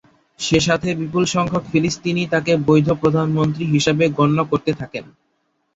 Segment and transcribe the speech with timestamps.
[0.39, 4.99] সেসাথে বিপুল সংখ্যক ফিলিস্তিনি তাকে বৈধ প্রধানমন্ত্রী হিসেবে গণ্য করতে থাকে।